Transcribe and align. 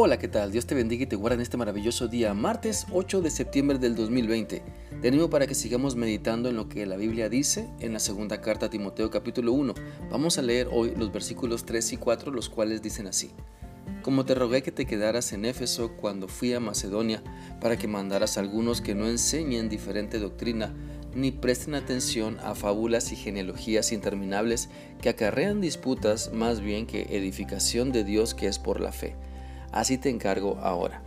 Hola, 0.00 0.16
¿qué 0.16 0.28
tal? 0.28 0.52
Dios 0.52 0.64
te 0.64 0.76
bendiga 0.76 1.02
y 1.02 1.06
te 1.06 1.16
guarda 1.16 1.34
en 1.34 1.40
este 1.40 1.56
maravilloso 1.56 2.06
día, 2.06 2.32
martes 2.32 2.86
8 2.92 3.20
de 3.20 3.30
septiembre 3.30 3.78
del 3.78 3.96
2020. 3.96 4.62
Te 5.02 5.08
animo 5.08 5.28
para 5.28 5.48
que 5.48 5.56
sigamos 5.56 5.96
meditando 5.96 6.48
en 6.48 6.54
lo 6.54 6.68
que 6.68 6.86
la 6.86 6.96
Biblia 6.96 7.28
dice 7.28 7.68
en 7.80 7.94
la 7.94 7.98
segunda 7.98 8.40
carta 8.40 8.66
a 8.66 8.70
Timoteo 8.70 9.10
capítulo 9.10 9.52
1. 9.54 9.74
Vamos 10.08 10.38
a 10.38 10.42
leer 10.42 10.68
hoy 10.70 10.94
los 10.96 11.10
versículos 11.10 11.66
3 11.66 11.94
y 11.94 11.96
4, 11.96 12.30
los 12.30 12.48
cuales 12.48 12.80
dicen 12.80 13.08
así. 13.08 13.32
Como 14.02 14.24
te 14.24 14.36
rogué 14.36 14.62
que 14.62 14.70
te 14.70 14.86
quedaras 14.86 15.32
en 15.32 15.44
Éfeso 15.44 15.90
cuando 15.96 16.28
fui 16.28 16.52
a 16.52 16.60
Macedonia, 16.60 17.20
para 17.60 17.76
que 17.76 17.88
mandaras 17.88 18.36
a 18.36 18.40
algunos 18.40 18.80
que 18.80 18.94
no 18.94 19.08
enseñen 19.08 19.68
diferente 19.68 20.20
doctrina, 20.20 20.72
ni 21.16 21.32
presten 21.32 21.74
atención 21.74 22.38
a 22.44 22.54
fábulas 22.54 23.10
y 23.10 23.16
genealogías 23.16 23.90
interminables 23.90 24.68
que 25.02 25.08
acarrean 25.08 25.60
disputas 25.60 26.32
más 26.32 26.60
bien 26.60 26.86
que 26.86 27.16
edificación 27.16 27.90
de 27.90 28.04
Dios 28.04 28.34
que 28.34 28.46
es 28.46 28.60
por 28.60 28.80
la 28.80 28.92
fe 28.92 29.16
Así 29.72 29.98
te 29.98 30.10
encargo 30.10 30.58
ahora. 30.62 31.02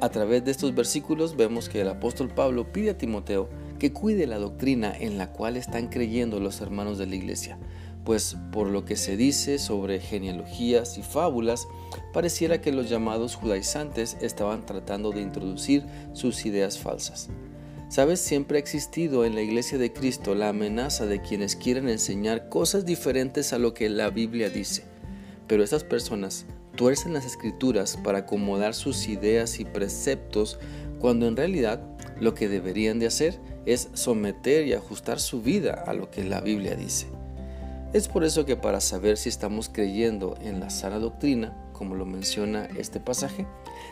A 0.00 0.08
través 0.08 0.44
de 0.44 0.50
estos 0.50 0.74
versículos 0.74 1.36
vemos 1.36 1.68
que 1.68 1.82
el 1.82 1.88
apóstol 1.88 2.28
Pablo 2.28 2.72
pide 2.72 2.90
a 2.90 2.98
Timoteo 2.98 3.50
que 3.78 3.92
cuide 3.92 4.26
la 4.26 4.38
doctrina 4.38 4.94
en 4.98 5.18
la 5.18 5.32
cual 5.32 5.56
están 5.56 5.88
creyendo 5.88 6.40
los 6.40 6.60
hermanos 6.60 6.96
de 6.96 7.06
la 7.06 7.16
iglesia, 7.16 7.58
pues 8.04 8.36
por 8.50 8.68
lo 8.68 8.84
que 8.84 8.96
se 8.96 9.16
dice 9.16 9.58
sobre 9.58 10.00
genealogías 10.00 10.96
y 10.96 11.02
fábulas, 11.02 11.68
pareciera 12.12 12.60
que 12.60 12.72
los 12.72 12.88
llamados 12.88 13.34
judaizantes 13.34 14.16
estaban 14.22 14.64
tratando 14.64 15.10
de 15.12 15.20
introducir 15.20 15.84
sus 16.14 16.46
ideas 16.46 16.78
falsas. 16.78 17.28
Sabes, 17.90 18.20
siempre 18.20 18.56
ha 18.56 18.60
existido 18.60 19.24
en 19.24 19.34
la 19.34 19.42
iglesia 19.42 19.76
de 19.76 19.92
Cristo 19.92 20.34
la 20.34 20.50
amenaza 20.50 21.06
de 21.06 21.20
quienes 21.20 21.56
quieren 21.56 21.88
enseñar 21.88 22.48
cosas 22.48 22.86
diferentes 22.86 23.52
a 23.52 23.58
lo 23.58 23.74
que 23.74 23.88
la 23.88 24.10
Biblia 24.10 24.48
dice, 24.48 24.84
pero 25.46 25.64
estas 25.64 25.84
personas 25.84 26.46
tuercen 26.76 27.12
las 27.12 27.24
escrituras 27.24 27.96
para 28.02 28.18
acomodar 28.18 28.74
sus 28.74 29.08
ideas 29.08 29.60
y 29.60 29.64
preceptos 29.64 30.58
cuando 30.98 31.26
en 31.26 31.36
realidad 31.36 31.82
lo 32.20 32.34
que 32.34 32.48
deberían 32.48 32.98
de 32.98 33.06
hacer 33.06 33.40
es 33.66 33.88
someter 33.94 34.66
y 34.66 34.72
ajustar 34.72 35.20
su 35.20 35.42
vida 35.42 35.84
a 35.86 35.94
lo 35.94 36.10
que 36.10 36.24
la 36.24 36.40
Biblia 36.40 36.74
dice. 36.74 37.06
Es 37.92 38.06
por 38.06 38.22
eso 38.22 38.46
que 38.46 38.56
para 38.56 38.80
saber 38.80 39.16
si 39.16 39.28
estamos 39.28 39.68
creyendo 39.68 40.36
en 40.40 40.60
la 40.60 40.70
sana 40.70 40.98
doctrina, 40.98 41.56
como 41.72 41.96
lo 41.96 42.06
menciona 42.06 42.68
este 42.76 43.00
pasaje, 43.00 43.46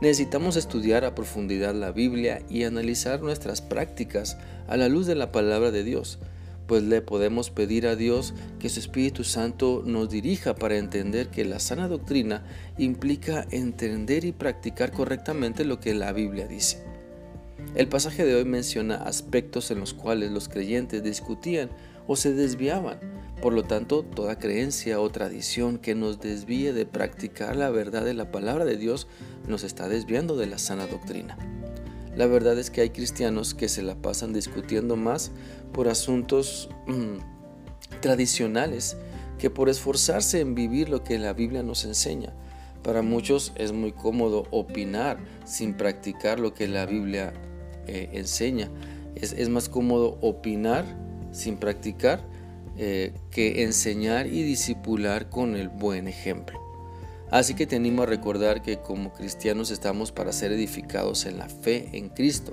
necesitamos 0.00 0.56
estudiar 0.56 1.04
a 1.04 1.14
profundidad 1.14 1.74
la 1.74 1.90
Biblia 1.90 2.42
y 2.48 2.64
analizar 2.64 3.20
nuestras 3.20 3.60
prácticas 3.60 4.38
a 4.66 4.76
la 4.76 4.88
luz 4.88 5.06
de 5.06 5.14
la 5.14 5.30
palabra 5.30 5.70
de 5.72 5.84
Dios, 5.84 6.20
pues 6.72 6.84
le 6.84 7.02
podemos 7.02 7.50
pedir 7.50 7.86
a 7.86 7.96
Dios 7.96 8.32
que 8.58 8.70
su 8.70 8.80
Espíritu 8.80 9.24
Santo 9.24 9.82
nos 9.84 10.08
dirija 10.08 10.54
para 10.54 10.78
entender 10.78 11.28
que 11.28 11.44
la 11.44 11.60
sana 11.60 11.86
doctrina 11.86 12.46
implica 12.78 13.46
entender 13.50 14.24
y 14.24 14.32
practicar 14.32 14.90
correctamente 14.90 15.66
lo 15.66 15.80
que 15.80 15.92
la 15.92 16.14
Biblia 16.14 16.48
dice. 16.48 16.82
El 17.74 17.88
pasaje 17.88 18.24
de 18.24 18.36
hoy 18.36 18.46
menciona 18.46 18.94
aspectos 18.94 19.70
en 19.70 19.80
los 19.80 19.92
cuales 19.92 20.30
los 20.30 20.48
creyentes 20.48 21.02
discutían 21.02 21.68
o 22.06 22.16
se 22.16 22.32
desviaban. 22.32 23.00
Por 23.42 23.52
lo 23.52 23.64
tanto, 23.64 24.02
toda 24.02 24.38
creencia 24.38 24.98
o 24.98 25.10
tradición 25.10 25.76
que 25.76 25.94
nos 25.94 26.20
desvíe 26.20 26.72
de 26.72 26.86
practicar 26.86 27.54
la 27.54 27.68
verdad 27.68 28.02
de 28.02 28.14
la 28.14 28.30
palabra 28.30 28.64
de 28.64 28.78
Dios 28.78 29.08
nos 29.46 29.62
está 29.62 29.90
desviando 29.90 30.38
de 30.38 30.46
la 30.46 30.56
sana 30.56 30.86
doctrina. 30.86 31.36
La 32.16 32.26
verdad 32.26 32.58
es 32.58 32.70
que 32.70 32.82
hay 32.82 32.90
cristianos 32.90 33.54
que 33.54 33.68
se 33.68 33.82
la 33.82 33.94
pasan 33.94 34.32
discutiendo 34.32 34.96
más 34.96 35.30
por 35.72 35.88
asuntos 35.88 36.68
mm, 36.86 38.00
tradicionales 38.00 38.96
que 39.38 39.50
por 39.50 39.68
esforzarse 39.68 40.40
en 40.40 40.54
vivir 40.54 40.88
lo 40.88 41.02
que 41.02 41.18
la 41.18 41.32
Biblia 41.32 41.62
nos 41.62 41.84
enseña. 41.84 42.32
Para 42.82 43.02
muchos 43.02 43.52
es 43.56 43.72
muy 43.72 43.92
cómodo 43.92 44.44
opinar 44.50 45.18
sin 45.44 45.74
practicar 45.74 46.38
lo 46.38 46.52
que 46.52 46.68
la 46.68 46.86
Biblia 46.86 47.32
eh, 47.86 48.10
enseña. 48.12 48.70
Es, 49.14 49.48
más 49.48 49.68
cómodo 49.68 50.18
opinar 50.20 50.84
sin 51.32 51.56
practicar 51.56 52.24
eh, 52.76 53.14
que 53.30 53.62
enseñar 53.62 54.26
y 54.26 54.42
disipular 54.42 55.28
con 55.28 55.56
el 55.56 55.68
buen 55.68 56.08
ejemplo. 56.08 56.61
Así 57.32 57.54
que 57.54 57.66
te 57.66 57.76
animo 57.76 58.02
a 58.02 58.06
recordar 58.06 58.60
que 58.60 58.76
como 58.76 59.14
cristianos 59.14 59.70
estamos 59.70 60.12
para 60.12 60.34
ser 60.34 60.52
edificados 60.52 61.24
en 61.24 61.38
la 61.38 61.48
fe 61.48 61.88
en 61.94 62.10
Cristo, 62.10 62.52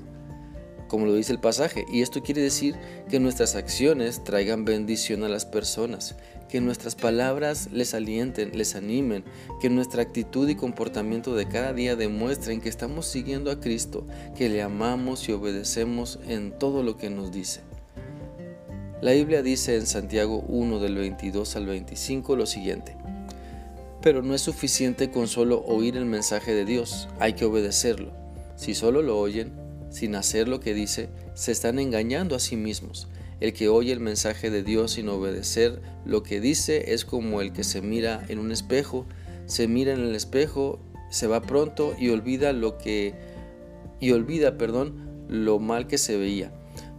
como 0.88 1.06
lo 1.06 1.14
dice 1.16 1.34
el 1.34 1.40
pasaje, 1.42 1.86
y 1.92 2.02
esto 2.02 2.24
quiere 2.24 2.42
decir 2.42 2.78
que 3.10 3.20
nuestras 3.20 3.56
acciones 3.56 4.24
traigan 4.24 4.64
bendición 4.64 5.26
a 5.26 5.30
las 5.30 5.46
personas, 5.46 6.16
que 6.48 6.62
nuestras 6.62 6.96
palabras 6.96 7.68
les 7.74 7.94
alienten, 7.94 8.58
les 8.58 8.76
animen, 8.76 9.26
que 9.60 9.70
nuestra 9.70 10.02
actitud 10.02 10.48
y 10.48 10.56
comportamiento 10.56 11.36
de 11.36 11.50
cada 11.50 11.74
día 11.74 11.98
demuestren 11.98 12.62
que 12.62 12.70
estamos 12.70 13.06
siguiendo 13.06 13.52
a 13.52 13.60
Cristo, 13.60 14.08
que 14.38 14.48
le 14.48 14.62
amamos 14.62 15.28
y 15.28 15.34
obedecemos 15.34 16.20
en 16.26 16.58
todo 16.58 16.84
lo 16.84 16.96
que 16.96 17.10
nos 17.10 17.34
dice. 17.34 17.60
La 19.02 19.12
Biblia 19.12 19.44
dice 19.44 19.76
en 19.76 19.86
Santiago 19.86 20.40
1 20.48 20.80
del 20.80 20.96
22 20.96 21.58
al 21.58 21.66
25 21.66 22.38
lo 22.38 22.46
siguiente. 22.46 22.96
Pero 24.02 24.22
no 24.22 24.34
es 24.34 24.42
suficiente 24.42 25.12
con 25.12 25.28
solo 25.28 25.64
oír 25.66 25.98
el 25.98 26.06
mensaje 26.06 26.54
de 26.54 26.66
Dios, 26.66 27.10
hay 27.20 27.34
que 27.34 27.46
obedecerlo. 27.46 28.12
Si 28.56 28.74
solo 28.74 29.02
lo 29.02 29.20
oyen, 29.20 29.54
sin 29.90 30.16
hacer 30.16 30.48
lo 30.48 30.60
que 30.60 30.74
dice, 30.74 31.10
se 31.34 31.52
están 31.52 31.80
engañando 31.80 32.36
a 32.36 32.40
sí 32.40 32.56
mismos. 32.56 33.08
El 33.40 33.54
que 33.54 33.70
oye 33.70 33.92
el 33.92 34.00
mensaje 34.00 34.50
de 34.50 34.64
Dios 34.64 34.92
sin 34.94 35.10
obedecer 35.10 35.82
lo 36.06 36.24
que 36.24 36.42
dice 36.42 36.94
es 36.94 37.06
como 37.06 37.42
el 37.42 37.54
que 37.54 37.64
se 37.64 37.82
mira 37.82 38.26
en 38.28 38.40
un 38.40 38.52
espejo, 38.52 39.06
se 39.46 39.68
mira 39.68 39.94
en 39.94 40.02
el 40.02 40.16
espejo, 40.16 40.80
se 41.10 41.28
va 41.28 41.42
pronto 41.42 41.96
y 41.98 42.10
olvida 42.10 42.54
lo 42.54 42.78
que 42.78 43.14
y 44.00 44.12
olvida, 44.12 44.58
perdón, 44.58 45.26
lo 45.28 45.60
mal 45.60 45.88
que 45.88 45.98
se 45.98 46.18
veía. 46.18 46.52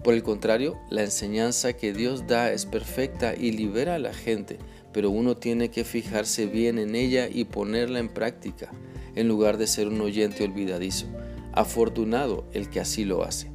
Por 0.02 0.14
el 0.14 0.22
contrario, 0.22 0.78
la 0.90 1.02
enseñanza 1.02 1.74
que 1.74 1.92
Dios 1.92 2.26
da 2.26 2.52
es 2.52 2.66
perfecta 2.66 3.34
y 3.34 3.52
libera 3.52 3.96
a 3.96 3.98
la 3.98 4.14
gente, 4.14 4.58
pero 4.92 5.10
uno 5.10 5.36
tiene 5.36 5.70
que 5.70 5.84
fijarse 5.84 6.46
bien 6.46 6.78
en 6.78 6.94
ella 6.94 7.28
y 7.28 7.44
ponerla 7.44 7.98
en 7.98 8.08
práctica, 8.08 8.70
en 9.14 9.28
lugar 9.28 9.56
de 9.56 9.66
ser 9.66 9.88
un 9.88 10.00
oyente 10.00 10.44
olvidadizo. 10.44 11.06
Afortunado 11.52 12.44
el 12.52 12.70
que 12.70 12.80
así 12.80 13.04
lo 13.04 13.22
hace. 13.24 13.50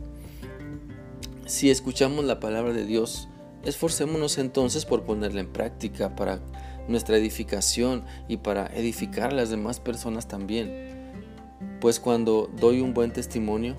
Si 1.45 1.69
escuchamos 1.69 2.25
la 2.25 2.39
palabra 2.39 2.73
de 2.73 2.85
Dios, 2.85 3.29
esforcémonos 3.63 4.37
entonces 4.37 4.85
por 4.85 5.03
ponerla 5.03 5.41
en 5.41 5.51
práctica 5.51 6.15
para 6.15 6.39
nuestra 6.87 7.17
edificación 7.17 8.03
y 8.27 8.37
para 8.37 8.67
edificar 8.67 9.31
a 9.31 9.35
las 9.35 9.49
demás 9.49 9.79
personas 9.79 10.27
también. 10.27 10.95
Pues 11.81 11.99
cuando 11.99 12.49
doy 12.59 12.81
un 12.81 12.93
buen 12.93 13.11
testimonio, 13.11 13.75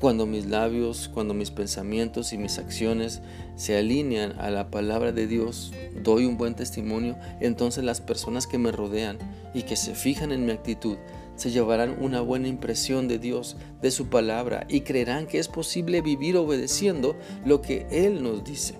cuando 0.00 0.26
mis 0.26 0.46
labios, 0.46 1.10
cuando 1.12 1.34
mis 1.34 1.50
pensamientos 1.50 2.32
y 2.32 2.38
mis 2.38 2.58
acciones 2.58 3.20
se 3.56 3.76
alinean 3.76 4.38
a 4.38 4.50
la 4.50 4.70
palabra 4.70 5.12
de 5.12 5.26
Dios, 5.26 5.72
doy 6.02 6.24
un 6.24 6.36
buen 6.36 6.54
testimonio, 6.54 7.16
entonces 7.40 7.82
las 7.84 8.00
personas 8.00 8.46
que 8.46 8.58
me 8.58 8.70
rodean 8.72 9.18
y 9.54 9.62
que 9.62 9.76
se 9.76 9.94
fijan 9.94 10.30
en 10.32 10.46
mi 10.46 10.52
actitud 10.52 10.96
se 11.34 11.50
llevarán 11.50 11.96
una 12.00 12.20
buena 12.20 12.48
impresión 12.48 13.06
de 13.08 13.18
Dios, 13.18 13.56
de 13.80 13.90
su 13.90 14.08
palabra, 14.08 14.66
y 14.68 14.80
creerán 14.80 15.26
que 15.26 15.38
es 15.38 15.48
posible 15.48 16.00
vivir 16.00 16.36
obedeciendo 16.36 17.16
lo 17.44 17.62
que 17.62 17.86
Él 17.90 18.22
nos 18.22 18.44
dice. 18.44 18.74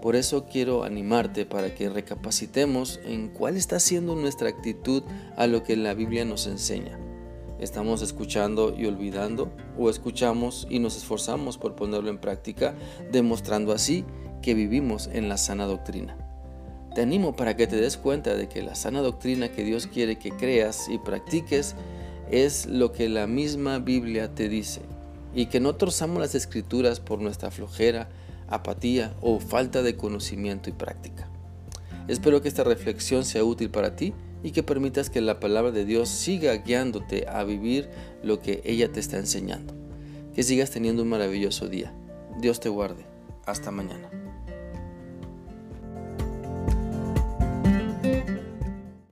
Por 0.00 0.16
eso 0.16 0.46
quiero 0.46 0.84
animarte 0.84 1.44
para 1.44 1.74
que 1.74 1.90
recapacitemos 1.90 3.00
en 3.04 3.28
cuál 3.28 3.56
está 3.56 3.80
siendo 3.80 4.14
nuestra 4.16 4.48
actitud 4.48 5.02
a 5.36 5.46
lo 5.46 5.64
que 5.64 5.76
la 5.76 5.94
Biblia 5.94 6.24
nos 6.24 6.46
enseña. 6.46 7.05
¿Estamos 7.58 8.02
escuchando 8.02 8.74
y 8.76 8.84
olvidando? 8.84 9.50
¿O 9.78 9.88
escuchamos 9.88 10.66
y 10.68 10.78
nos 10.78 10.96
esforzamos 10.96 11.56
por 11.56 11.74
ponerlo 11.74 12.10
en 12.10 12.18
práctica, 12.18 12.74
demostrando 13.10 13.72
así 13.72 14.04
que 14.42 14.54
vivimos 14.54 15.08
en 15.12 15.28
la 15.28 15.38
sana 15.38 15.64
doctrina? 15.64 16.16
Te 16.94 17.02
animo 17.02 17.34
para 17.34 17.56
que 17.56 17.66
te 17.66 17.76
des 17.76 17.96
cuenta 17.96 18.34
de 18.34 18.48
que 18.48 18.62
la 18.62 18.74
sana 18.74 19.00
doctrina 19.00 19.50
que 19.50 19.64
Dios 19.64 19.86
quiere 19.86 20.16
que 20.18 20.30
creas 20.30 20.88
y 20.90 20.98
practiques 20.98 21.74
es 22.30 22.66
lo 22.66 22.92
que 22.92 23.08
la 23.08 23.26
misma 23.26 23.78
Biblia 23.78 24.34
te 24.34 24.48
dice 24.48 24.82
y 25.34 25.46
que 25.46 25.60
no 25.60 25.76
trozamos 25.76 26.20
las 26.20 26.34
escrituras 26.34 27.00
por 27.00 27.20
nuestra 27.20 27.50
flojera, 27.50 28.08
apatía 28.48 29.14
o 29.20 29.40
falta 29.40 29.82
de 29.82 29.96
conocimiento 29.96 30.68
y 30.68 30.72
práctica. 30.72 31.28
Espero 32.08 32.40
que 32.40 32.48
esta 32.48 32.64
reflexión 32.64 33.24
sea 33.24 33.44
útil 33.44 33.70
para 33.70 33.96
ti 33.96 34.14
y 34.46 34.52
que 34.52 34.62
permitas 34.62 35.10
que 35.10 35.20
la 35.20 35.40
palabra 35.40 35.72
de 35.72 35.84
Dios 35.84 36.08
siga 36.08 36.54
guiándote 36.54 37.26
a 37.28 37.42
vivir 37.42 37.88
lo 38.22 38.40
que 38.40 38.62
ella 38.64 38.92
te 38.92 39.00
está 39.00 39.18
enseñando. 39.18 39.74
Que 40.36 40.44
sigas 40.44 40.70
teniendo 40.70 41.02
un 41.02 41.08
maravilloso 41.08 41.68
día. 41.68 41.92
Dios 42.40 42.60
te 42.60 42.68
guarde. 42.68 43.06
Hasta 43.44 43.72
mañana. 43.72 44.08